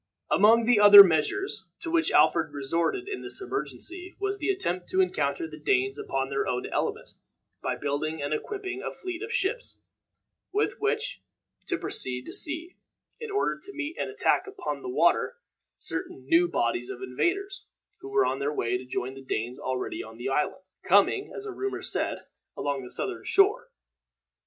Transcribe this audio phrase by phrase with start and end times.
[0.31, 3.39] [Illustration: THE FIRST BRITISH FLEET.] Among the other measures to which Alfred resorted in this
[3.39, 7.13] emergency was the attempt to encounter the Danes upon their own element
[7.61, 9.83] by building and equipping a fleet of ships,
[10.51, 11.21] with which
[11.67, 12.77] to proceed to sea,
[13.19, 15.37] in order to meet and attack upon the water
[15.77, 17.67] certain new bodies of invaders,
[17.99, 21.47] who were on the way to join the Danes already on the island coming, as
[21.47, 22.25] rumor said,
[22.57, 23.69] along the southern shore.